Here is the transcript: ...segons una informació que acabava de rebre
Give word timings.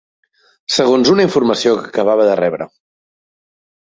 ...segons 0.75 1.11
una 1.15 1.25
informació 1.27 1.75
que 1.83 1.85
acabava 1.91 2.27
de 2.31 2.39
rebre 2.41 2.69